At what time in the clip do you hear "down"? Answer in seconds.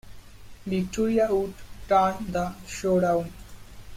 2.99-3.31